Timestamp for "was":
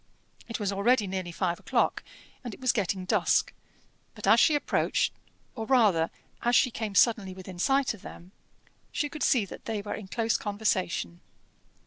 0.59-0.71, 2.59-2.71